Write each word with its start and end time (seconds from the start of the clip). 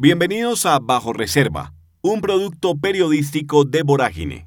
Bienvenidos 0.00 0.64
a 0.64 0.78
Bajo 0.78 1.12
Reserva, 1.12 1.72
un 2.02 2.20
producto 2.20 2.76
periodístico 2.76 3.64
de 3.64 3.82
Vorágine. 3.82 4.46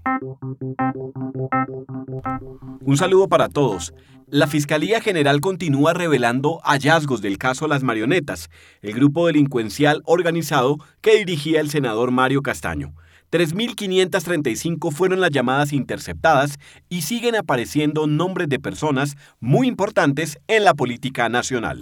Un 2.79 2.95
saludo 2.95 3.27
para 3.27 3.49
todos. 3.49 3.93
La 4.27 4.47
Fiscalía 4.47 5.01
General 5.01 5.41
continúa 5.41 5.91
revelando 5.93 6.61
hallazgos 6.63 7.21
del 7.21 7.37
caso 7.37 7.67
Las 7.67 7.83
Marionetas, 7.83 8.49
el 8.81 8.93
grupo 8.93 9.27
delincuencial 9.27 10.01
organizado 10.05 10.77
que 11.01 11.17
dirigía 11.17 11.59
el 11.59 11.69
senador 11.69 12.11
Mario 12.11 12.43
Castaño. 12.43 12.95
3.535 13.29 14.89
fueron 14.93 15.19
las 15.19 15.31
llamadas 15.31 15.73
interceptadas 15.73 16.59
y 16.87 17.01
siguen 17.01 17.35
apareciendo 17.35 18.07
nombres 18.07 18.47
de 18.47 18.59
personas 18.59 19.17
muy 19.41 19.67
importantes 19.67 20.37
en 20.47 20.63
la 20.63 20.75
política 20.75 21.27
nacional. 21.27 21.79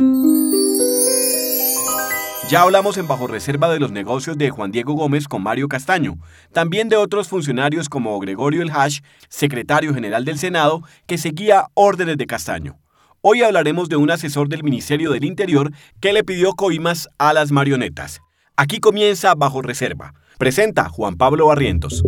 Ya 2.50 2.64
hablamos 2.64 2.98
en 2.98 3.08
Bajo 3.08 3.28
Reserva 3.28 3.70
de 3.70 3.80
los 3.80 3.92
negocios 3.92 4.36
de 4.36 4.50
Juan 4.50 4.72
Diego 4.72 4.94
Gómez 4.94 5.28
con 5.28 5.44
Mario 5.44 5.68
Castaño, 5.68 6.18
también 6.52 6.90
de 6.90 6.96
otros 6.96 7.28
funcionarios 7.28 7.90
como 7.90 8.20
Gregorio 8.20 8.64
El 8.64 8.72
Hash, 8.72 9.02
secretario 9.28 9.94
general 9.94 10.26
del 10.26 10.40
Senado, 10.40 10.82
que 11.06 11.20
seguía 11.20 11.68
órdenes 11.76 12.18
de 12.18 12.26
Castaño. 12.26 12.80
Hoy 13.22 13.44
hablaremos 13.44 13.88
de 13.88 13.98
un 13.98 14.10
asesor 14.10 14.50
del 14.50 14.64
Ministerio 14.64 15.12
del 15.12 15.26
Interior 15.26 15.72
que 16.00 16.12
le 16.12 16.24
pidió 16.24 16.54
coimas 16.54 17.08
a 17.20 17.34
las 17.34 17.52
marionetas. 17.52 18.20
Aquí 18.56 18.80
comienza 18.80 19.36
Bajo 19.36 19.62
Reserva. 19.62 20.16
Presenta 20.40 20.90
Juan 20.90 21.18
Pablo 21.18 21.46
Barrientos. 21.46 22.04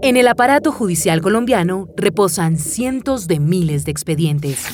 En 0.00 0.16
el 0.16 0.28
aparato 0.28 0.70
judicial 0.70 1.20
colombiano 1.20 1.88
reposan 1.96 2.56
cientos 2.56 3.26
de 3.26 3.40
miles 3.40 3.84
de 3.84 3.90
expedientes 3.90 4.64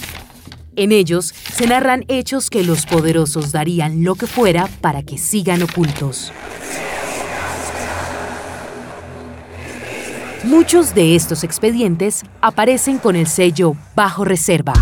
en 0.76 0.92
ellos 0.92 1.34
se 1.52 1.66
narran 1.66 2.04
hechos 2.08 2.50
que 2.50 2.64
los 2.64 2.86
poderosos 2.86 3.52
darían 3.52 4.04
lo 4.04 4.14
que 4.14 4.26
fuera 4.26 4.68
para 4.80 5.02
que 5.02 5.18
sigan 5.18 5.62
ocultos. 5.62 6.32
Muchos 10.44 10.94
de 10.94 11.14
estos 11.14 11.44
expedientes 11.44 12.22
aparecen 12.40 12.98
con 12.98 13.14
el 13.16 13.26
sello 13.26 13.76
Bajo 13.94 14.24
Reserva. 14.24 14.72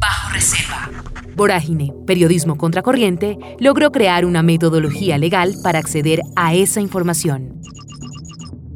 Bajo 0.00 0.32
Reserva. 0.32 0.90
Vorágine, 1.36 1.92
Periodismo 2.04 2.58
Contracorriente, 2.58 3.38
logró 3.60 3.92
crear 3.92 4.24
una 4.24 4.42
metodología 4.42 5.16
legal 5.18 5.54
para 5.62 5.78
acceder 5.78 6.22
a 6.34 6.54
esa 6.54 6.80
información. 6.80 7.60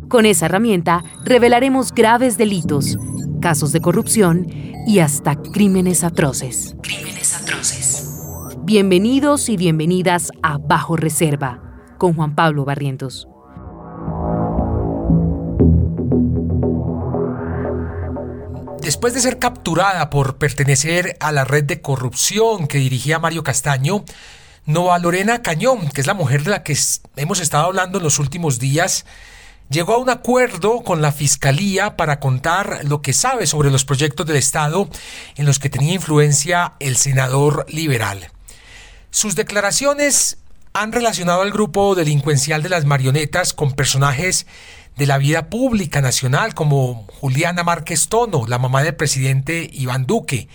Con 0.09 0.27
esa 0.27 0.47
herramienta 0.47 1.03
revelaremos 1.25 1.92
graves 1.92 2.39
delitos, 2.39 2.97
casos 3.43 3.73
de 3.73 3.81
corrupción 3.81 4.47
y 4.87 5.01
hasta 5.01 5.35
crímenes 5.35 6.05
atroces. 6.05 6.77
Crímenes 6.81 7.35
atroces. 7.35 8.23
Bienvenidos 8.62 9.49
y 9.49 9.57
bienvenidas 9.57 10.31
a 10.45 10.59
Bajo 10.59 10.97
Reserva 10.97 11.61
con 11.99 12.15
Juan 12.15 12.37
Pablo 12.37 12.65
Barrientos. 12.65 13.27
Después 18.81 19.12
de 19.12 19.21
ser 19.21 19.41
capturada 19.41 20.09
por 20.09 20.39
pertenecer 20.39 21.17
a 21.19 21.33
la 21.33 21.45
red 21.45 21.65
de 21.65 21.81
corrupción 21.81 22.69
que 22.69 22.79
dirigía 22.79 23.19
Mario 23.19 23.43
Castaño, 23.43 24.05
Nova 24.67 24.99
Lorena 25.01 25.43
Cañón, 25.43 25.89
que 25.89 26.01
es 26.01 26.06
la 26.06 26.15
mujer 26.15 26.45
de 26.45 26.51
la 26.51 26.62
que 26.62 26.79
hemos 27.17 27.41
estado 27.41 27.67
hablando 27.67 27.99
en 27.99 28.05
los 28.05 28.21
últimos 28.21 28.61
días, 28.61 29.05
llegó 29.73 29.95
a 29.95 29.98
un 29.98 30.11
acuerdo 30.11 30.83
con 30.83 31.03
la 31.03 31.11
Fiscalía 31.11 31.97
para 31.97 32.20
contar 32.20 32.81
lo 32.84 33.03
que 33.03 33.12
sabe 33.12 33.47
sobre 33.47 33.70
los 33.70 33.84
proyectos 33.84 34.27
del 34.27 34.37
Estado 34.37 34.89
en 35.37 35.47
los 35.47 35.59
que 35.59 35.70
tenía 35.70 35.95
influencia 35.95 36.75
el 36.78 36.97
senador 36.97 37.67
liberal. 37.69 38.31
Sus 39.11 39.34
declaraciones 39.34 40.39
han 40.75 40.93
relacionado 40.93 41.43
al 41.43 41.50
grupo 41.50 41.95
delincuencial 41.95 42.62
de 42.62 42.69
las 42.69 42.84
marionetas 42.84 43.53
con 43.55 43.73
personajes 43.73 44.47
de 44.97 45.06
la 45.06 45.19
vida 45.19 45.48
pública 45.48 46.00
nacional 46.03 46.54
como 46.54 47.06
Juliana 47.21 47.62
Márquez 47.62 48.09
Tono, 48.09 48.47
la 48.47 48.59
mamá 48.59 48.83
del 48.83 48.94
presidente 48.94 49.69
Iván 49.72 50.06
Duque, 50.06 50.49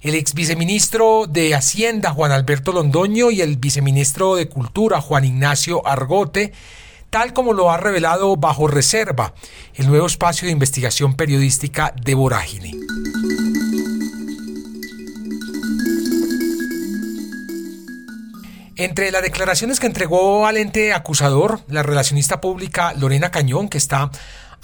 el 0.00 0.14
ex 0.14 0.34
viceministro 0.34 1.26
de 1.28 1.54
Hacienda 1.54 2.10
Juan 2.10 2.32
Alberto 2.32 2.72
Londoño 2.72 3.30
y 3.30 3.42
el 3.42 3.56
viceministro 3.56 4.36
de 4.36 4.48
Cultura 4.48 5.00
Juan 5.02 5.24
Ignacio 5.24 5.86
Argote, 5.86 6.52
tal 7.14 7.32
como 7.32 7.52
lo 7.52 7.70
ha 7.70 7.76
revelado 7.76 8.34
Bajo 8.34 8.66
Reserva, 8.66 9.34
el 9.76 9.86
nuevo 9.86 10.04
espacio 10.04 10.46
de 10.46 10.52
investigación 10.52 11.14
periodística 11.14 11.94
de 12.02 12.12
Vorágine. 12.16 12.72
Entre 18.74 19.12
las 19.12 19.22
declaraciones 19.22 19.78
que 19.78 19.86
entregó 19.86 20.48
al 20.48 20.56
ente 20.56 20.92
acusador, 20.92 21.60
la 21.68 21.84
relacionista 21.84 22.40
pública 22.40 22.92
Lorena 22.94 23.30
Cañón, 23.30 23.68
que 23.68 23.78
está 23.78 24.10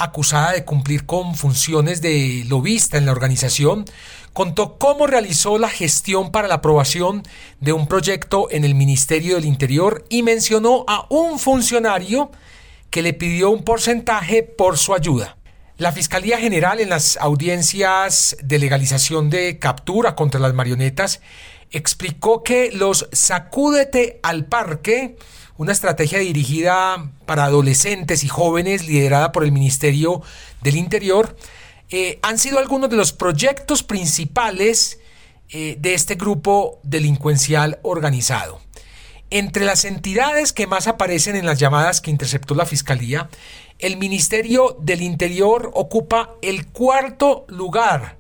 acusada 0.01 0.53
de 0.53 0.65
cumplir 0.65 1.07
con 1.07 1.35
funciones 1.35 2.03
de 2.03 2.45
lobista 2.49 2.99
en 2.99 3.07
la 3.07 3.13
organización, 3.13 3.85
contó 4.33 4.79
cómo 4.79 5.07
realizó 5.07 5.59
la 5.59 5.69
gestión 5.69 6.33
para 6.33 6.49
la 6.49 6.57
aprobación 6.57 7.23
de 7.61 7.73
un 7.73 7.87
proyecto 7.87 8.49
en 8.51 8.65
el 8.65 8.75
Ministerio 8.75 9.37
del 9.37 9.45
Interior 9.45 10.05
y 10.09 10.23
mencionó 10.23 10.85
a 10.89 11.07
un 11.11 11.39
funcionario 11.39 12.31
que 12.91 13.03
le 13.03 13.13
pidió 13.13 13.51
un 13.51 13.63
porcentaje 13.63 14.43
por 14.43 14.79
su 14.79 14.95
ayuda. 14.95 15.37
La 15.77 15.93
Fiscalía 15.93 16.39
General 16.39 16.81
en 16.81 16.91
las 16.91 17.17
audiencias 17.17 18.37
de 18.43 18.59
legalización 18.59 19.31
de 19.31 19.59
captura 19.59 20.15
contra 20.15 20.41
las 20.41 20.55
marionetas 20.55 21.21
explicó 21.71 22.43
que 22.43 22.71
los 22.73 23.09
Sacúdete 23.13 24.21
al 24.23 24.45
Parque 24.45 25.17
una 25.61 25.73
estrategia 25.73 26.21
dirigida 26.21 27.11
para 27.27 27.45
adolescentes 27.45 28.25
y 28.25 28.29
jóvenes 28.29 28.87
liderada 28.87 29.31
por 29.31 29.45
el 29.45 29.53
Ministerio 29.53 30.23
del 30.63 30.79
Interior, 30.79 31.37
eh, 31.91 32.19
han 32.23 32.39
sido 32.39 32.59
algunos 32.59 32.89
de 32.89 32.97
los 32.97 33.13
proyectos 33.13 33.83
principales 33.83 35.01
eh, 35.51 35.77
de 35.79 35.93
este 35.93 36.15
grupo 36.15 36.81
delincuencial 36.83 37.79
organizado. 37.83 38.59
Entre 39.29 39.67
las 39.67 39.85
entidades 39.85 40.55
que 40.55 40.67
más 40.67 40.87
aparecen 40.87 41.37
en 41.37 41.45
las 41.45 41.59
llamadas 41.59 42.01
que 42.01 42.11
interceptó 42.11 42.55
la 42.55 42.65
Fiscalía, 42.65 43.29
el 43.79 43.99
Ministerio 43.99 44.79
del 44.81 45.03
Interior 45.03 45.73
ocupa 45.75 46.37
el 46.41 46.69
cuarto 46.69 47.45
lugar 47.49 48.17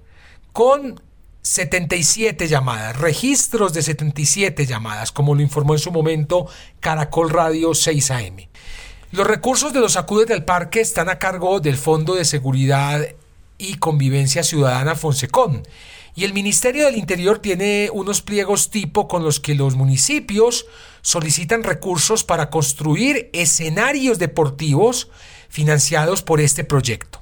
con 0.52 1.00
77 1.42 2.48
llamadas, 2.48 2.98
registros 2.98 3.72
de 3.72 3.82
77 3.82 4.66
llamadas, 4.66 5.10
como 5.10 5.34
lo 5.34 5.40
informó 5.40 5.74
en 5.74 5.78
su 5.78 5.90
momento 5.90 6.46
Caracol 6.80 7.30
Radio 7.30 7.74
6 7.74 8.10
AM. 8.10 8.36
Los 9.12 9.26
recursos 9.26 9.72
de 9.72 9.80
los 9.80 9.96
acudes 9.96 10.28
del 10.28 10.44
parque 10.44 10.80
están 10.80 11.08
a 11.08 11.18
cargo 11.18 11.58
del 11.60 11.76
Fondo 11.76 12.14
de 12.14 12.24
Seguridad 12.24 13.04
y 13.58 13.74
Convivencia 13.74 14.42
Ciudadana 14.42 14.94
Fonsecón. 14.94 15.62
Y 16.14 16.24
el 16.24 16.34
Ministerio 16.34 16.86
del 16.86 16.96
Interior 16.96 17.38
tiene 17.38 17.88
unos 17.92 18.20
pliegos 18.22 18.70
tipo 18.70 19.08
con 19.08 19.24
los 19.24 19.40
que 19.40 19.54
los 19.54 19.74
municipios 19.74 20.66
solicitan 21.02 21.62
recursos 21.62 22.24
para 22.24 22.50
construir 22.50 23.30
escenarios 23.32 24.18
deportivos 24.18 25.08
financiados 25.48 26.22
por 26.22 26.40
este 26.40 26.64
proyecto. 26.64 27.19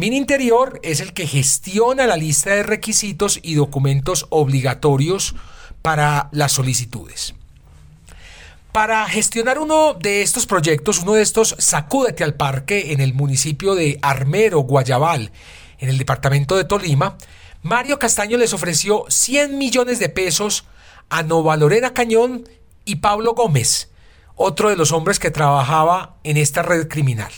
Mininterior 0.00 0.80
es 0.82 1.00
el 1.00 1.12
que 1.12 1.26
gestiona 1.26 2.06
la 2.06 2.16
lista 2.16 2.54
de 2.54 2.62
requisitos 2.62 3.38
y 3.42 3.52
documentos 3.52 4.26
obligatorios 4.30 5.34
para 5.82 6.30
las 6.32 6.52
solicitudes. 6.52 7.34
Para 8.72 9.06
gestionar 9.10 9.58
uno 9.58 9.92
de 9.92 10.22
estos 10.22 10.46
proyectos, 10.46 11.00
uno 11.00 11.12
de 11.12 11.20
estos 11.20 11.54
Sacúdete 11.58 12.24
al 12.24 12.32
Parque 12.32 12.94
en 12.94 13.02
el 13.02 13.12
municipio 13.12 13.74
de 13.74 13.98
Armero, 14.00 14.60
Guayabal, 14.60 15.32
en 15.80 15.90
el 15.90 15.98
departamento 15.98 16.56
de 16.56 16.64
Tolima, 16.64 17.18
Mario 17.60 17.98
Castaño 17.98 18.38
les 18.38 18.54
ofreció 18.54 19.04
100 19.10 19.58
millones 19.58 19.98
de 19.98 20.08
pesos 20.08 20.64
a 21.10 21.22
Nova 21.22 21.58
Lorena 21.58 21.92
Cañón 21.92 22.48
y 22.86 22.96
Pablo 22.96 23.34
Gómez, 23.34 23.90
otro 24.34 24.70
de 24.70 24.76
los 24.76 24.92
hombres 24.92 25.18
que 25.18 25.30
trabajaba 25.30 26.16
en 26.24 26.38
esta 26.38 26.62
red 26.62 26.88
criminal. 26.88 27.32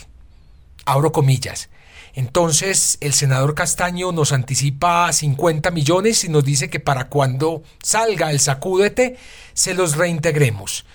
Abro 0.85 1.11
comillas. 1.11 1.67
Entonces 2.13 2.97
el 3.01 3.13
senador 3.13 3.55
Castaño 3.55 4.11
nos 4.11 4.31
anticipa 4.31 5.11
50 5.11 5.71
millones 5.71 6.23
y 6.23 6.29
nos 6.29 6.43
dice 6.45 6.69
que 6.69 6.79
para 6.79 7.09
cuando 7.09 7.63
salga 7.81 8.31
el 8.31 8.39
sacúdete 8.39 9.17
se 9.53 9.73
los 9.73 9.95
reintegremos. 9.95 10.85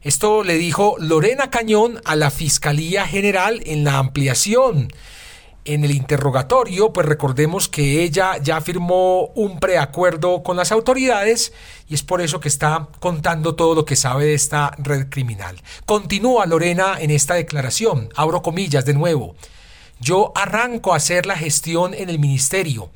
Esto 0.00 0.44
le 0.44 0.54
dijo 0.54 0.94
Lorena 1.00 1.50
Cañón 1.50 2.00
a 2.04 2.14
la 2.14 2.30
Fiscalía 2.30 3.06
General 3.06 3.60
en 3.66 3.82
la 3.82 3.98
ampliación. 3.98 4.92
En 5.64 5.84
el 5.84 5.90
interrogatorio, 5.90 6.92
pues 6.92 7.04
recordemos 7.04 7.68
que 7.68 8.02
ella 8.02 8.38
ya 8.40 8.60
firmó 8.60 9.26
un 9.34 9.58
preacuerdo 9.58 10.44
con 10.44 10.56
las 10.56 10.70
autoridades 10.70 11.52
y 11.88 11.94
es 11.94 12.04
por 12.04 12.22
eso 12.22 12.38
que 12.38 12.48
está 12.48 12.88
contando 13.00 13.56
todo 13.56 13.74
lo 13.74 13.84
que 13.84 13.96
sabe 13.96 14.26
de 14.26 14.34
esta 14.34 14.70
red 14.78 15.08
criminal. 15.10 15.60
Continúa 15.84 16.46
Lorena 16.46 16.96
en 17.00 17.10
esta 17.10 17.34
declaración, 17.34 18.08
abro 18.14 18.40
comillas 18.40 18.84
de 18.84 18.94
nuevo. 18.94 19.34
Yo 20.00 20.32
arranco 20.34 20.92
a 20.92 20.96
hacer 20.96 21.26
la 21.26 21.36
gestión 21.36 21.94
en 21.94 22.08
el 22.08 22.18
ministerio. 22.18 22.90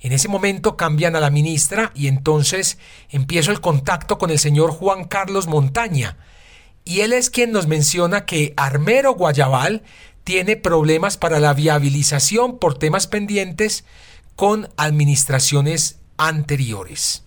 En 0.00 0.12
ese 0.12 0.28
momento 0.28 0.76
cambian 0.76 1.14
a 1.16 1.20
la 1.20 1.30
ministra 1.30 1.92
y 1.94 2.08
entonces 2.08 2.78
empiezo 3.10 3.52
el 3.52 3.60
contacto 3.60 4.18
con 4.18 4.30
el 4.30 4.38
señor 4.38 4.72
Juan 4.72 5.04
Carlos 5.04 5.46
Montaña. 5.46 6.16
Y 6.84 7.00
él 7.00 7.12
es 7.12 7.30
quien 7.30 7.52
nos 7.52 7.68
menciona 7.68 8.26
que 8.26 8.52
Armero 8.56 9.14
Guayabal 9.14 9.82
tiene 10.24 10.56
problemas 10.56 11.16
para 11.16 11.40
la 11.40 11.54
viabilización 11.54 12.58
por 12.58 12.78
temas 12.78 13.06
pendientes 13.06 13.84
con 14.34 14.68
administraciones 14.76 15.98
anteriores. 16.16 17.22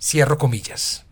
Cierro 0.00 0.38
comillas. 0.38 1.04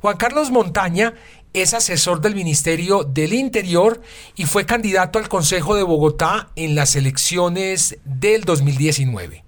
Juan 0.00 0.16
Carlos 0.16 0.50
Montaña 0.50 1.14
es 1.62 1.72
asesor 1.72 2.20
del 2.20 2.34
Ministerio 2.34 3.02
del 3.02 3.32
Interior 3.32 4.02
y 4.36 4.44
fue 4.44 4.66
candidato 4.66 5.18
al 5.18 5.30
Consejo 5.30 5.74
de 5.74 5.82
Bogotá 5.82 6.50
en 6.54 6.74
las 6.74 6.96
elecciones 6.96 7.96
del 8.04 8.44
2019. 8.44 9.42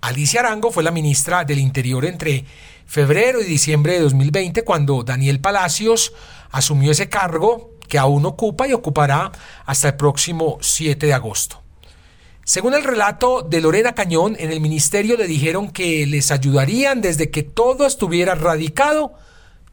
Alicia 0.00 0.40
Arango 0.40 0.70
fue 0.70 0.82
la 0.82 0.90
ministra 0.90 1.44
del 1.44 1.58
Interior 1.58 2.06
entre 2.06 2.46
febrero 2.86 3.42
y 3.42 3.44
diciembre 3.44 3.92
de 3.94 4.00
2020 4.00 4.64
cuando 4.64 5.02
Daniel 5.02 5.40
Palacios 5.40 6.14
asumió 6.50 6.92
ese 6.92 7.10
cargo 7.10 7.72
que 7.86 7.98
aún 7.98 8.24
ocupa 8.24 8.66
y 8.66 8.72
ocupará 8.72 9.30
hasta 9.66 9.88
el 9.88 9.96
próximo 9.96 10.56
7 10.62 11.06
de 11.06 11.12
agosto. 11.12 11.60
Según 12.44 12.72
el 12.72 12.82
relato 12.82 13.42
de 13.42 13.60
Lorena 13.60 13.94
Cañón, 13.94 14.36
en 14.38 14.50
el 14.50 14.60
ministerio 14.60 15.18
le 15.18 15.26
dijeron 15.26 15.70
que 15.70 16.06
les 16.06 16.30
ayudarían 16.30 17.02
desde 17.02 17.30
que 17.30 17.42
todo 17.42 17.84
estuviera 17.86 18.34
radicado 18.34 19.12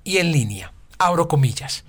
y 0.04 0.18
en 0.18 0.34
línea. 0.34 0.74
Abro 1.02 1.28
comillas. 1.28 1.84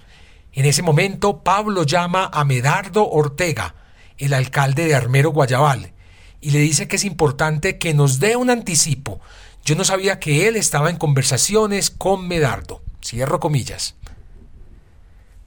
En 0.55 0.65
ese 0.65 0.81
momento, 0.81 1.43
Pablo 1.43 1.83
llama 1.83 2.31
a 2.33 2.47
Medardo 2.47 3.07
Ortega, 3.07 3.75
el 4.17 4.33
alcalde 4.33 4.87
de 4.87 4.95
Armero 4.95 5.33
Guayabal, 5.33 5.93
y 6.41 6.51
le 6.51 6.61
dice 6.61 6.89
que 6.89 6.97
es 6.97 7.05
importante 7.05 7.77
que 7.77 7.93
nos 7.93 8.21
dé 8.21 8.37
un 8.37 8.49
anticipo. 8.49 9.21
Yo 9.67 9.75
no 9.75 9.85
sabía 9.85 10.19
que 10.19 10.49
él 10.49 10.57
estaba 10.57 10.89
en 10.89 10.97
conversaciones 10.97 11.91
con 11.91 12.27
Medardo. 12.27 12.81
Cierro 13.05 13.39
comillas. 13.39 13.97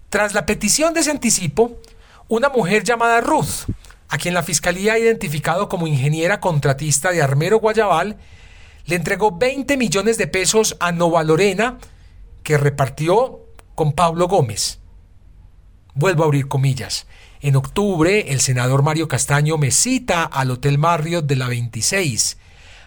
Tras 0.10 0.36
la 0.36 0.46
petición 0.46 0.94
de 0.94 1.00
ese 1.00 1.10
anticipo, 1.10 1.82
una 2.28 2.50
mujer 2.50 2.84
llamada 2.84 3.20
Ruth, 3.20 3.66
a 4.10 4.20
quien 4.20 4.36
la 4.36 4.44
fiscalía 4.44 4.94
ha 4.94 5.00
identificado 5.00 5.70
como 5.70 5.88
ingeniera 5.88 6.40
contratista 6.40 7.10
de 7.10 7.24
Armero 7.24 7.58
Guayabal, 7.58 8.18
le 8.86 8.96
entregó 8.96 9.36
20 9.36 9.76
millones 9.76 10.20
de 10.20 10.28
pesos 10.28 10.78
a 10.80 10.92
Nova 10.92 11.24
Lorena, 11.24 11.80
que 12.44 12.60
repartió 12.60 13.45
con 13.76 13.92
Pablo 13.92 14.28
Gómez. 14.28 14.80
Vuelvo 15.94 16.24
a 16.24 16.26
abrir 16.26 16.48
comillas. 16.48 17.08
En 17.42 17.56
octubre, 17.56 18.32
el 18.32 18.40
senador 18.42 18.82
Mario 18.82 19.08
Castaño 19.08 19.58
me 19.58 19.72
cita 19.72 20.24
al 20.24 20.50
Hotel 20.50 20.78
Marriott 20.78 21.26
de 21.26 21.36
la 21.36 21.48
26, 21.48 22.38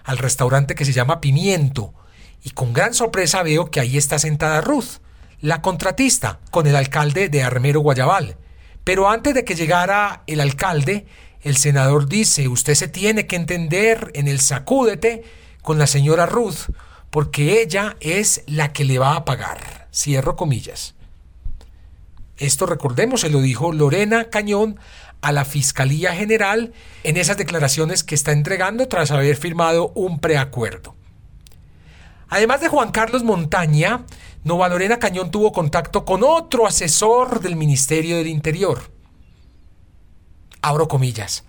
al 0.05 0.19
restaurante 0.19 0.75
que 0.75 0.85
se 0.85 0.93
llama 0.93 1.21
Pimiento, 1.21 1.95
y 2.43 2.51
con 2.51 2.73
gran 2.73 2.95
sorpresa 2.95 3.43
veo 3.43 3.71
que 3.71 3.81
ahí 3.81 3.97
está 3.97 4.19
sentada 4.19 4.61
Ruth, 4.61 5.01
la 5.41 5.63
contratista, 5.63 6.41
con 6.51 6.67
el 6.67 6.75
alcalde 6.75 7.29
de 7.29 7.43
Armero 7.43 7.81
Guayabal. 7.81 8.37
Pero 8.83 9.11
antes 9.11 9.35
de 9.35 9.45
que 9.45 9.55
llegara 9.55 10.23
el 10.27 10.41
alcalde, 10.41 11.07
el 11.43 11.57
senador 11.57 12.09
dice, 12.09 12.49
usted 12.49 12.75
se 12.75 12.89
tiene 12.89 13.27
que 13.27 13.37
entender 13.37 14.11
en 14.15 14.27
el 14.27 14.41
sacúdete 14.41 15.23
con 15.63 15.79
la 15.79 15.87
señora 15.87 16.27
Ruth, 16.27 16.71
porque 17.11 17.63
ella 17.63 17.97
es 18.01 18.43
la 18.47 18.73
que 18.73 18.85
le 18.85 18.99
va 18.99 19.17
a 19.17 19.25
pagar. 19.25 19.89
Cierro 19.93 20.37
comillas. 20.37 20.95
Esto 22.37 22.67
recordemos, 22.67 23.23
se 23.23 23.31
lo 23.31 23.41
dijo 23.41 23.73
Lorena 23.73 24.31
Cañón 24.31 24.79
a 25.21 25.33
la 25.33 25.45
Fiscalía 25.45 26.15
General 26.15 26.73
en 27.03 27.17
esas 27.17 27.37
declaraciones 27.37 28.05
que 28.05 28.15
está 28.15 28.33
entregando 28.33 28.87
tras 28.87 29.11
haber 29.11 29.37
firmado 29.37 29.93
un 29.95 30.21
preacuerdo. 30.21 30.95
Además 32.29 32.61
de 32.61 32.69
Juan 32.69 32.93
Carlos 32.93 33.25
Montaña, 33.25 34.05
Nova 34.45 34.69
Lorena 34.69 34.99
Cañón 34.99 35.31
tuvo 35.31 35.53
contacto 35.53 36.05
con 36.05 36.23
otro 36.23 36.67
asesor 36.67 37.41
del 37.41 37.57
Ministerio 37.57 38.17
del 38.17 38.29
Interior. 38.29 38.93
Abro 40.61 40.89
comillas. 40.89 41.45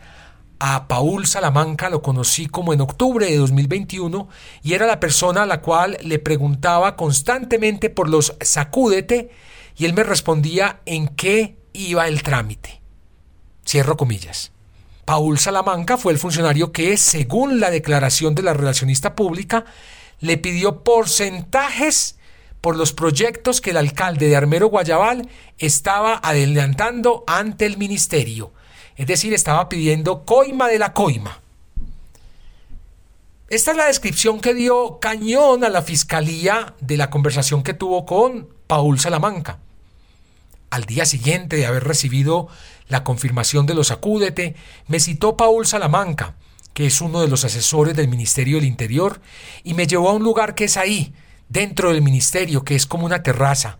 A 0.61 0.89
Paul 0.89 1.25
Salamanca 1.25 1.89
lo 1.89 2.01
conocí 2.01 2.47
como 2.47 2.73
en 2.73 2.81
octubre 2.81 3.25
de 3.25 3.37
2021 3.37 4.27
y 4.61 4.73
era 4.73 4.85
la 4.85 4.99
persona 4.99 5.43
a 5.43 5.45
la 5.45 5.61
cual 5.61 5.97
le 6.03 6.19
preguntaba 6.19 6.97
constantemente 6.97 7.89
por 7.89 8.09
los 8.09 8.35
sacúdete 8.41 9.29
y 9.77 9.85
él 9.85 9.93
me 9.93 10.03
respondía 10.03 10.81
en 10.85 11.07
qué 11.07 11.55
iba 11.71 12.09
el 12.09 12.23
trámite. 12.23 12.81
Cierro 13.65 13.95
comillas. 13.95 14.51
Paul 15.05 15.39
Salamanca 15.39 15.97
fue 15.97 16.11
el 16.11 16.19
funcionario 16.19 16.73
que, 16.73 16.97
según 16.97 17.61
la 17.61 17.71
declaración 17.71 18.35
de 18.35 18.43
la 18.43 18.53
relacionista 18.53 19.15
pública, 19.15 19.63
le 20.19 20.37
pidió 20.37 20.83
porcentajes 20.83 22.17
por 22.59 22.75
los 22.75 22.91
proyectos 22.91 23.61
que 23.61 23.69
el 23.69 23.77
alcalde 23.77 24.27
de 24.27 24.35
Armero 24.35 24.67
Guayabal 24.67 25.29
estaba 25.57 26.19
adelantando 26.21 27.23
ante 27.27 27.65
el 27.65 27.77
ministerio 27.77 28.51
es 28.99 29.07
decir, 29.07 29.33
estaba 29.33 29.69
pidiendo 29.69 30.25
coima 30.25 30.67
de 30.67 30.77
la 30.77 30.91
coima. 30.91 31.39
Esta 33.47 33.71
es 33.71 33.77
la 33.77 33.85
descripción 33.85 34.41
que 34.41 34.53
dio 34.53 34.99
Cañón 34.99 35.63
a 35.63 35.69
la 35.69 35.81
fiscalía 35.81 36.75
de 36.81 36.97
la 36.97 37.09
conversación 37.09 37.63
que 37.63 37.73
tuvo 37.73 38.05
con 38.05 38.49
Paul 38.67 38.99
Salamanca. 38.99 39.59
Al 40.69 40.83
día 40.83 41.05
siguiente 41.05 41.55
de 41.55 41.65
haber 41.65 41.85
recibido 41.85 42.49
la 42.89 43.05
confirmación 43.05 43.65
de 43.65 43.73
los 43.73 43.89
acúdete, 43.91 44.57
me 44.87 44.99
citó 44.99 45.37
Paul 45.37 45.65
Salamanca, 45.65 46.35
que 46.73 46.85
es 46.85 46.99
uno 46.99 47.21
de 47.21 47.29
los 47.29 47.45
asesores 47.45 47.95
del 47.95 48.09
Ministerio 48.09 48.57
del 48.57 48.65
Interior, 48.65 49.21
y 49.63 49.75
me 49.75 49.87
llevó 49.87 50.09
a 50.09 50.13
un 50.13 50.23
lugar 50.23 50.55
que 50.55 50.65
es 50.65 50.75
ahí, 50.75 51.13
dentro 51.47 51.93
del 51.93 52.01
ministerio, 52.01 52.65
que 52.65 52.75
es 52.75 52.85
como 52.85 53.05
una 53.05 53.23
terraza. 53.23 53.77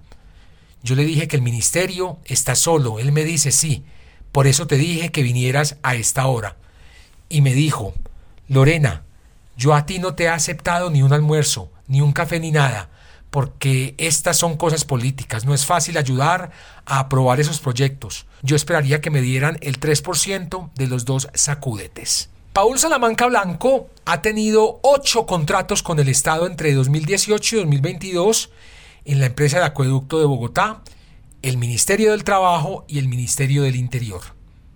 Yo 0.82 0.96
le 0.96 1.04
dije 1.04 1.28
que 1.28 1.36
el 1.36 1.42
ministerio 1.42 2.20
está 2.24 2.56
solo. 2.56 3.00
Él 3.00 3.12
me 3.12 3.26
dice 3.26 3.52
sí, 3.52 3.84
por 4.32 4.48
eso 4.48 4.68
te 4.68 4.78
dije 4.78 5.12
que 5.12 5.24
vinieras 5.24 5.78
a 5.84 5.96
esta 5.96 6.28
hora. 6.28 6.56
Y 7.30 7.42
me 7.42 7.54
dijo, 7.54 7.94
Lorena, 8.48 9.04
yo 9.58 9.74
a 9.74 9.86
ti 9.86 10.00
no 10.00 10.16
te 10.16 10.24
he 10.24 10.30
aceptado 10.30 10.90
ni 10.90 11.04
un 11.04 11.14
almuerzo, 11.14 11.72
ni 11.88 12.02
un 12.02 12.14
café, 12.14 12.40
ni 12.40 12.52
nada, 12.52 12.90
porque 13.30 13.96
estas 13.98 14.38
son 14.38 14.58
cosas 14.58 14.86
políticas. 14.86 15.46
No 15.46 15.54
es 15.54 15.66
fácil 15.66 15.98
ayudar 15.98 16.52
a 16.86 17.00
aprobar 17.00 17.40
esos 17.40 17.60
proyectos. 17.60 18.26
Yo 18.42 18.56
esperaría 18.56 19.02
que 19.02 19.12
me 19.12 19.22
dieran 19.22 19.58
el 19.62 19.80
3% 19.80 20.72
de 20.74 20.88
los 20.88 21.06
dos 21.06 21.28
sacúdetes. 21.34 22.30
Paul 22.54 22.80
Salamanca 22.80 23.28
Blanco 23.28 23.90
ha 24.06 24.22
tenido 24.22 24.80
ocho 24.82 25.26
contratos 25.26 25.84
con 25.84 26.00
el 26.00 26.10
Estado 26.10 26.48
entre 26.48 26.74
2018 26.74 27.56
y 27.56 27.60
2022 27.60 28.50
en 29.06 29.20
la 29.20 29.28
empresa 29.28 29.60
de 29.60 29.66
acueducto 29.66 30.20
de 30.20 30.26
Bogotá 30.26 30.82
el 31.42 31.58
Ministerio 31.58 32.12
del 32.12 32.24
Trabajo 32.24 32.86
y 32.88 33.00
el 33.00 33.08
Ministerio 33.08 33.64
del 33.64 33.76
Interior. 33.76 34.22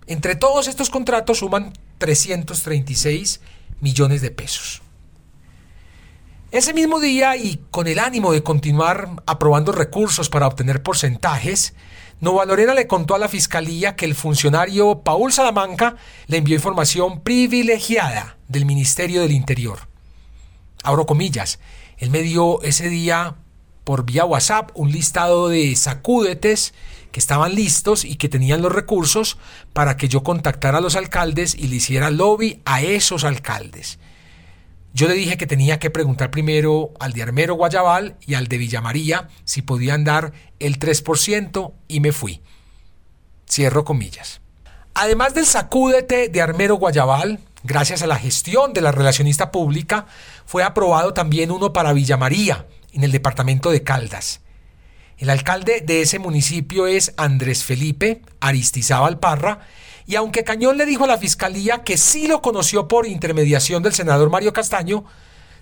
Entre 0.06 0.36
todos 0.36 0.68
estos 0.68 0.90
contratos 0.90 1.38
suman 1.38 1.72
336 1.98 3.40
millones 3.80 4.22
de 4.22 4.30
pesos. 4.30 4.82
Ese 6.50 6.72
mismo 6.72 7.00
día 7.00 7.36
y 7.36 7.60
con 7.70 7.88
el 7.88 7.98
ánimo 7.98 8.32
de 8.32 8.42
continuar 8.42 9.22
aprobando 9.26 9.72
recursos 9.72 10.28
para 10.28 10.46
obtener 10.46 10.82
porcentajes, 10.82 11.74
Nova 12.20 12.44
Lorena 12.46 12.74
le 12.74 12.86
contó 12.86 13.14
a 13.14 13.18
la 13.18 13.28
fiscalía 13.28 13.96
que 13.96 14.04
el 14.04 14.14
funcionario 14.14 15.00
Paul 15.00 15.32
Salamanca 15.32 15.96
le 16.28 16.38
envió 16.38 16.54
información 16.54 17.22
privilegiada 17.22 18.38
del 18.48 18.66
Ministerio 18.66 19.22
del 19.22 19.32
Interior. 19.32 19.88
Abro 20.84 21.06
comillas, 21.06 21.58
él 21.98 22.10
me 22.10 22.22
dio 22.22 22.62
ese 22.62 22.88
día 22.88 23.36
por 23.84 24.04
vía 24.04 24.24
WhatsApp 24.24 24.70
un 24.74 24.90
listado 24.90 25.48
de 25.48 25.76
sacúdetes 25.76 26.74
que 27.12 27.20
estaban 27.20 27.54
listos 27.54 28.04
y 28.04 28.16
que 28.16 28.28
tenían 28.28 28.60
los 28.60 28.72
recursos 28.72 29.38
para 29.72 29.96
que 29.96 30.08
yo 30.08 30.24
contactara 30.24 30.78
a 30.78 30.80
los 30.80 30.96
alcaldes 30.96 31.54
y 31.54 31.68
le 31.68 31.76
hiciera 31.76 32.10
lobby 32.10 32.60
a 32.64 32.82
esos 32.82 33.22
alcaldes. 33.22 33.98
Yo 34.94 35.08
le 35.08 35.14
dije 35.14 35.36
que 35.36 35.46
tenía 35.46 35.78
que 35.78 35.90
preguntar 35.90 36.30
primero 36.30 36.92
al 37.00 37.12
de 37.12 37.22
Armero 37.22 37.54
Guayabal 37.54 38.16
y 38.26 38.34
al 38.34 38.48
de 38.48 38.58
Villa 38.58 38.80
María 38.80 39.28
si 39.44 39.62
podían 39.62 40.04
dar 40.04 40.32
el 40.60 40.78
3% 40.78 41.72
y 41.88 42.00
me 42.00 42.12
fui. 42.12 42.40
Cierro 43.48 43.84
comillas. 43.84 44.40
Además 44.94 45.34
del 45.34 45.46
sacúdete 45.46 46.28
de 46.28 46.40
Armero 46.40 46.76
Guayabal, 46.76 47.40
gracias 47.64 48.02
a 48.02 48.06
la 48.06 48.16
gestión 48.16 48.72
de 48.72 48.80
la 48.80 48.92
relacionista 48.92 49.50
pública, 49.50 50.06
fue 50.46 50.62
aprobado 50.62 51.12
también 51.12 51.50
uno 51.50 51.72
para 51.72 51.92
Villa 51.92 52.16
María, 52.16 52.66
en 52.94 53.04
el 53.04 53.12
departamento 53.12 53.70
de 53.70 53.82
Caldas. 53.82 54.40
El 55.18 55.30
alcalde 55.30 55.80
de 55.80 56.02
ese 56.02 56.18
municipio 56.18 56.86
es 56.86 57.12
Andrés 57.16 57.64
Felipe 57.64 58.22
Aristizábal 58.40 59.18
Parra, 59.18 59.60
y 60.06 60.16
aunque 60.16 60.44
Cañón 60.44 60.76
le 60.76 60.86
dijo 60.86 61.04
a 61.04 61.08
la 61.08 61.18
fiscalía 61.18 61.82
que 61.82 61.96
sí 61.96 62.26
lo 62.26 62.42
conoció 62.42 62.88
por 62.88 63.06
intermediación 63.06 63.82
del 63.82 63.94
senador 63.94 64.30
Mario 64.30 64.52
Castaño, 64.52 65.04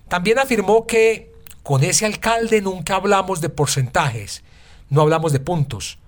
también 0.08 0.38
afirmó 0.38 0.86
que 0.86 1.32
con 1.62 1.84
ese 1.84 2.06
alcalde 2.06 2.60
nunca 2.60 2.96
hablamos 2.96 3.40
de 3.40 3.50
porcentajes, 3.50 4.42
no 4.90 5.00
hablamos 5.00 5.32
de 5.32 5.40
puntos, 5.40 5.98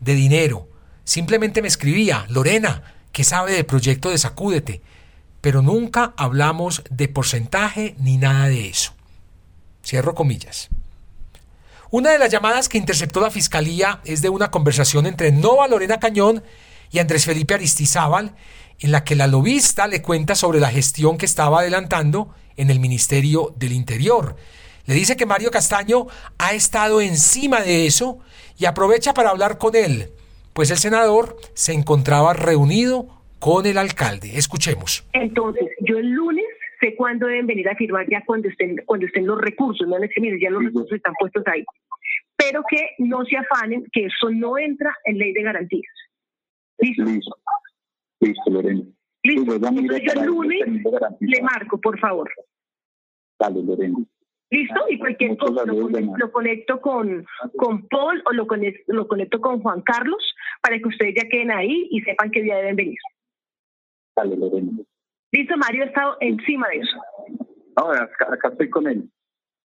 de 0.00 0.14
dinero. 0.14 0.68
Simplemente 1.04 1.62
me 1.62 1.68
escribía, 1.68 2.26
Lorena, 2.28 2.94
que 3.12 3.22
sabe 3.24 3.52
del 3.52 3.66
proyecto 3.66 4.10
de 4.10 4.18
Sacúdete? 4.18 4.82
pero 5.44 5.60
nunca 5.60 6.14
hablamos 6.16 6.82
de 6.88 7.06
porcentaje 7.06 7.94
ni 7.98 8.16
nada 8.16 8.48
de 8.48 8.66
eso. 8.66 8.94
Cierro 9.84 10.14
comillas. 10.14 10.70
Una 11.90 12.10
de 12.10 12.18
las 12.18 12.30
llamadas 12.30 12.68
que 12.68 12.78
interceptó 12.78 13.20
la 13.20 13.30
fiscalía 13.30 14.00
es 14.04 14.22
de 14.22 14.28
una 14.28 14.50
conversación 14.50 15.06
entre 15.06 15.30
Nova 15.30 15.68
Lorena 15.68 16.00
Cañón 16.00 16.42
y 16.90 16.98
Andrés 16.98 17.24
Felipe 17.24 17.54
Aristizábal, 17.54 18.34
en 18.80 18.90
la 18.90 19.04
que 19.04 19.14
la 19.14 19.26
lobista 19.26 19.86
le 19.86 20.02
cuenta 20.02 20.34
sobre 20.34 20.58
la 20.58 20.70
gestión 20.70 21.18
que 21.18 21.26
estaba 21.26 21.60
adelantando 21.60 22.34
en 22.56 22.70
el 22.70 22.80
Ministerio 22.80 23.54
del 23.56 23.72
Interior. 23.72 24.36
Le 24.86 24.94
dice 24.94 25.16
que 25.16 25.26
Mario 25.26 25.50
Castaño 25.50 26.06
ha 26.38 26.52
estado 26.52 27.00
encima 27.00 27.60
de 27.60 27.86
eso 27.86 28.18
y 28.58 28.64
aprovecha 28.66 29.14
para 29.14 29.30
hablar 29.30 29.58
con 29.58 29.76
él, 29.76 30.10
pues 30.52 30.70
el 30.70 30.78
senador 30.78 31.36
se 31.54 31.72
encontraba 31.72 32.32
reunido 32.32 33.06
con 33.38 33.66
el 33.66 33.78
alcalde. 33.78 34.36
Escuchemos. 34.38 35.04
Entonces, 35.12 35.68
yo 35.80 35.98
el 35.98 36.10
lunes 36.10 36.44
sé 36.84 36.94
cuándo 36.96 37.26
deben 37.26 37.46
venir 37.46 37.68
a 37.68 37.76
firmar 37.76 38.06
ya 38.10 38.22
cuando 38.26 38.48
estén, 38.48 38.76
cuando 38.84 39.06
estén 39.06 39.26
los 39.26 39.40
recursos, 39.40 39.88
no 39.88 39.96
es 39.96 40.10
que 40.14 40.20
mire, 40.20 40.38
ya 40.40 40.50
los 40.50 40.64
recursos 40.64 40.92
están 40.92 41.14
puestos 41.18 41.42
ahí. 41.46 41.64
Pero 42.36 42.62
que 42.68 42.90
no 42.98 43.24
se 43.24 43.36
afanen, 43.36 43.86
que 43.92 44.06
eso 44.06 44.30
no 44.30 44.58
entra 44.58 44.94
en 45.04 45.18
ley 45.18 45.32
de 45.32 45.42
garantías. 45.42 45.92
¿Listo? 46.78 47.04
Listo, 47.04 47.36
listo 48.20 48.50
Lorena. 48.50 48.82
Listo. 49.22 49.44
Pues 49.46 49.62
Entonces 49.62 50.02
yo 50.02 50.20
el 50.20 50.26
lunes 50.26 50.60
le 51.20 51.42
marco, 51.42 51.80
por 51.80 51.98
favor. 51.98 52.30
Dale, 53.38 53.62
Lorena. 53.62 53.98
¿Listo? 54.50 54.80
Y 54.88 54.98
cualquier 54.98 55.30
Muchas 55.30 55.48
cosa 55.48 55.64
lo, 55.64 55.88
lo 55.88 56.32
conecto 56.32 56.80
con, 56.80 57.26
con 57.56 57.88
Paul 57.88 58.22
o 58.26 58.32
lo 58.32 58.46
conecto, 58.46 58.92
lo 58.92 59.08
conecto 59.08 59.40
con 59.40 59.60
Juan 59.62 59.80
Carlos 59.80 60.34
para 60.60 60.78
que 60.78 60.88
ustedes 60.88 61.14
ya 61.16 61.28
queden 61.28 61.50
ahí 61.50 61.88
y 61.90 62.02
sepan 62.02 62.30
qué 62.30 62.42
día 62.42 62.56
deben 62.56 62.76
venir. 62.76 62.98
Dale, 64.14 64.36
Lorena. 64.36 64.72
¿Listo? 65.34 65.56
Mario 65.56 65.82
ha 65.82 65.86
estado 65.86 66.16
encima 66.20 66.68
de 66.68 66.76
eso. 66.76 66.96
No, 67.76 67.90
acá, 67.90 68.32
acá 68.32 68.48
estoy 68.50 68.70
con 68.70 68.86
él. 68.86 69.10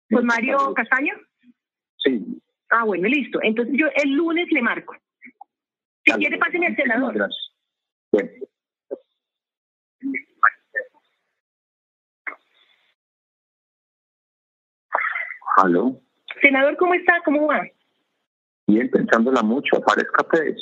¿Con 0.08 0.24
Mario 0.24 0.72
Castaño? 0.72 1.14
Sí. 1.96 2.24
Ah, 2.70 2.84
bueno, 2.84 3.08
listo. 3.08 3.40
Entonces 3.42 3.74
yo 3.76 3.88
el 3.96 4.12
lunes 4.12 4.46
le 4.52 4.62
marco. 4.62 4.94
Si 6.04 6.12
Dale, 6.12 6.20
quiere, 6.20 6.38
pásenme 6.38 6.68
al 6.68 6.76
senador. 6.76 7.12
Gracias. 7.12 7.52
Bueno. 8.12 8.30
Aló. 15.56 16.00
Senador, 16.40 16.76
¿cómo 16.76 16.94
está? 16.94 17.20
¿Cómo 17.24 17.48
va? 17.48 17.62
Bien, 18.68 18.88
pensándola 18.90 19.42
mucho, 19.42 19.76
aparezca 19.76 20.22
pues. 20.22 20.54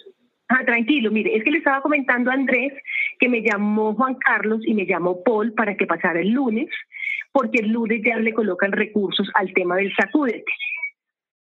Ah, 0.48 0.64
tranquilo, 0.64 1.10
mire, 1.10 1.36
es 1.36 1.44
que 1.44 1.50
le 1.50 1.58
estaba 1.58 1.82
comentando 1.82 2.30
a 2.30 2.34
Andrés 2.34 2.72
que 3.18 3.28
me 3.28 3.42
llamó 3.42 3.94
Juan 3.94 4.16
Carlos 4.16 4.60
y 4.64 4.74
me 4.74 4.86
llamó 4.86 5.22
Paul 5.22 5.52
para 5.52 5.76
que 5.76 5.86
pasara 5.86 6.20
el 6.20 6.30
lunes, 6.30 6.68
porque 7.32 7.60
el 7.60 7.70
lunes 7.70 8.02
ya 8.04 8.16
le 8.16 8.32
colocan 8.32 8.72
recursos 8.72 9.28
al 9.34 9.52
tema 9.52 9.76
del 9.76 9.94
sacúdete. 9.94 10.52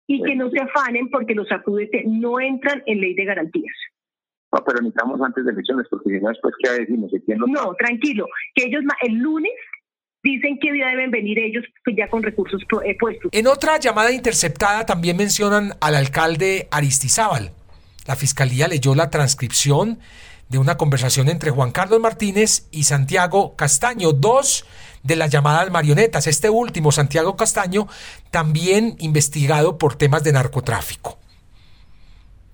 Y 0.06 0.22
que 0.22 0.34
no 0.34 0.50
se 0.50 0.60
afanen 0.60 1.08
porque 1.10 1.34
los 1.34 1.48
sacúdete 1.48 2.04
no 2.06 2.40
entran 2.40 2.82
en 2.86 3.00
ley 3.00 3.14
de 3.14 3.24
garantías. 3.24 3.74
No, 4.52 4.62
pero 4.64 4.80
necesitamos 4.80 5.20
antes 5.22 5.44
de 5.44 5.52
elecciones, 5.52 5.86
porque 5.88 6.10
si 6.10 6.20
no 6.20 6.28
después 6.28 6.54
qué 6.62 6.70
decimos, 6.70 7.10
¿Y 7.14 7.20
quién 7.20 7.38
lo 7.38 7.46
No, 7.46 7.72
tranquilo, 7.74 8.26
que 8.54 8.66
ellos 8.66 8.82
el 9.00 9.14
lunes 9.14 9.52
dicen 10.22 10.58
qué 10.60 10.72
día 10.72 10.88
deben 10.88 11.10
venir 11.10 11.38
ellos 11.38 11.64
pues, 11.84 11.96
ya 11.96 12.08
con 12.08 12.22
recursos 12.22 12.62
eh, 12.84 12.96
puestos. 12.98 13.30
En 13.32 13.46
otra 13.46 13.78
llamada 13.78 14.12
interceptada 14.12 14.84
también 14.84 15.16
mencionan 15.16 15.72
al 15.80 15.94
alcalde 15.94 16.68
Aristizábal. 16.70 17.50
La 18.06 18.16
fiscalía 18.16 18.68
leyó 18.68 18.94
la 18.94 19.10
transcripción 19.10 19.98
de 20.52 20.58
una 20.58 20.76
conversación 20.76 21.30
entre 21.30 21.50
Juan 21.50 21.72
Carlos 21.72 21.98
Martínez 21.98 22.68
y 22.70 22.84
Santiago 22.84 23.56
Castaño, 23.56 24.12
dos 24.12 24.66
de 25.02 25.16
las 25.16 25.30
llamadas 25.30 25.70
marionetas. 25.70 26.26
Este 26.26 26.50
último, 26.50 26.92
Santiago 26.92 27.36
Castaño, 27.36 27.88
también 28.30 28.96
investigado 28.98 29.78
por 29.78 29.96
temas 29.96 30.24
de 30.24 30.32
narcotráfico. 30.32 31.18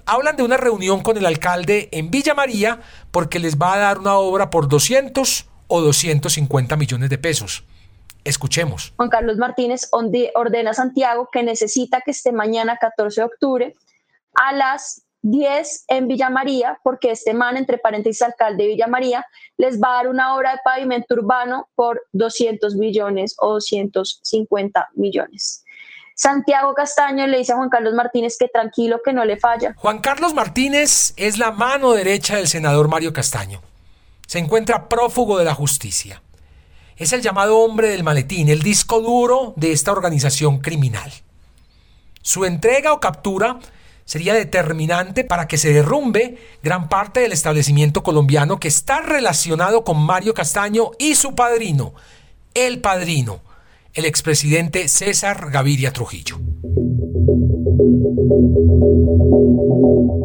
Hablan 0.07 0.37
de 0.37 0.45
una 0.45 0.57
reunión 0.57 1.03
con 1.03 1.17
el 1.17 1.27
alcalde 1.27 1.89
en 1.91 2.13
Villa 2.13 2.35
María 2.35 2.81
porque 3.11 3.41
les 3.41 3.59
va 3.59 3.75
a 3.75 3.79
dar 3.79 3.99
una 3.99 4.15
obra 4.15 4.49
por 4.49 4.69
200 4.69 5.47
o 5.67 5.81
250 5.81 6.77
millones 6.77 7.11
de 7.11 7.19
pesos. 7.19 7.65
Escuchemos. 8.23 8.93
Juan 8.97 9.09
Carlos 9.09 9.39
Martínez 9.39 9.89
ordena 9.91 10.71
a 10.71 10.75
Santiago 10.75 11.29
que 11.33 11.43
necesita 11.43 12.01
que 12.03 12.13
esté 12.13 12.31
mañana 12.31 12.77
14 12.81 13.23
de 13.23 13.25
octubre 13.25 13.77
a 14.35 14.53
las 14.53 15.03
10 15.23 15.85
en 15.89 16.09
Villa 16.09 16.31
María, 16.31 16.79
porque 16.83 17.11
este 17.11 17.35
man, 17.35 17.57
entre 17.57 17.79
paréntesis, 17.79 18.23
alcalde 18.23 18.65
de 18.65 18.71
Villa 18.71 18.87
María, 18.87 19.27
les 19.57 19.81
va 19.81 19.93
a 19.93 19.97
dar 19.97 20.09
una 20.09 20.37
obra 20.37 20.53
de 20.53 20.59
pavimento 20.65 21.15
urbano 21.15 21.69
por 21.75 22.03
200 22.13 22.77
millones 22.77 23.35
o 23.39 23.55
250 23.55 24.89
millones. 24.95 25.65
Santiago 26.15 26.75
Castaño 26.75 27.27
le 27.29 27.39
dice 27.39 27.53
a 27.53 27.57
Juan 27.57 27.69
Carlos 27.69 27.95
Martínez 27.95 28.37
que 28.39 28.49
tranquilo, 28.49 29.01
que 29.05 29.13
no 29.13 29.25
le 29.25 29.37
falla. 29.37 29.75
Juan 29.77 30.01
Carlos 30.01 30.35
Martínez 30.35 31.15
es 31.17 31.39
la 31.39 31.53
mano 31.53 31.93
derecha 31.93 32.37
del 32.37 32.49
senador 32.49 32.89
Mario 32.89 33.13
Castaño. 33.13 33.63
Se 34.27 34.41
encuentra 34.41 34.89
prófugo 34.89 35.39
de 35.39 35.45
la 35.45 35.55
justicia. 35.55 36.21
Es 36.97 37.13
el 37.13 37.23
llamado 37.23 37.59
hombre 37.59 37.91
del 37.91 38.03
maletín, 38.03 38.49
el 38.49 38.63
disco 38.63 39.01
duro 39.01 39.53
de 39.55 39.71
esta 39.71 39.93
organización 39.93 40.59
criminal. 40.59 41.13
Su 42.21 42.45
entrega 42.45 42.93
o 42.93 42.99
captura 42.99 43.61
sería 44.09 44.33
determinante 44.33 45.23
para 45.23 45.47
que 45.47 45.59
se 45.59 45.71
derrumbe 45.71 46.39
gran 46.63 46.89
parte 46.89 47.21
del 47.21 47.33
establecimiento 47.33 48.03
colombiano 48.03 48.59
que 48.59 48.67
está 48.67 49.03
relacionado 49.03 49.85
con 49.85 50.03
Mario 50.03 50.33
Castaño 50.33 50.93
y 50.99 51.15
su 51.15 51.35
padrino, 51.35 51.93
el 52.55 52.81
padrino, 52.81 53.43
el 53.93 54.07
expresidente 54.07 54.89
César 54.89 55.51
Gaviria 55.51 55.93
Trujillo. 55.93 56.39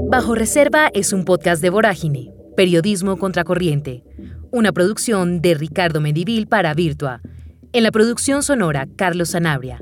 Bajo 0.10 0.34
Reserva 0.34 0.90
es 0.94 1.12
un 1.12 1.26
podcast 1.26 1.62
de 1.62 1.70
Vorágine, 1.70 2.32
Periodismo 2.56 3.18
Contracorriente, 3.18 4.06
una 4.50 4.72
producción 4.72 5.42
de 5.42 5.56
Ricardo 5.56 6.00
Medivil 6.00 6.48
para 6.48 6.74
Virtua. 6.74 7.20
En 7.74 7.84
la 7.84 7.92
producción 7.92 8.44
sonora, 8.44 8.88
Carlos 8.96 9.32
Sanabria. 9.32 9.82